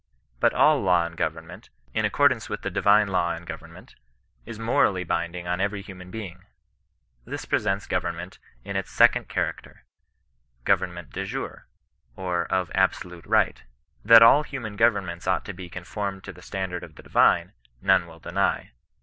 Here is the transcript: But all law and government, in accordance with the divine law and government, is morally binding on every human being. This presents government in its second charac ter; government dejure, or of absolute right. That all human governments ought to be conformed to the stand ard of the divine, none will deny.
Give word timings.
But 0.39 0.55
all 0.55 0.81
law 0.81 1.05
and 1.05 1.15
government, 1.15 1.69
in 1.93 2.05
accordance 2.05 2.49
with 2.49 2.63
the 2.63 2.71
divine 2.71 3.09
law 3.09 3.33
and 3.35 3.45
government, 3.45 3.93
is 4.47 4.57
morally 4.57 5.03
binding 5.03 5.47
on 5.47 5.61
every 5.61 5.83
human 5.83 6.09
being. 6.09 6.43
This 7.23 7.45
presents 7.45 7.85
government 7.85 8.39
in 8.63 8.75
its 8.75 8.89
second 8.89 9.29
charac 9.29 9.61
ter; 9.61 9.83
government 10.65 11.11
dejure, 11.11 11.67
or 12.15 12.47
of 12.47 12.71
absolute 12.73 13.27
right. 13.27 13.61
That 14.03 14.23
all 14.23 14.41
human 14.41 14.75
governments 14.75 15.27
ought 15.27 15.45
to 15.45 15.53
be 15.53 15.69
conformed 15.69 16.23
to 16.23 16.33
the 16.33 16.41
stand 16.41 16.73
ard 16.73 16.83
of 16.83 16.95
the 16.95 17.03
divine, 17.03 17.53
none 17.79 18.07
will 18.07 18.17
deny. 18.17 18.71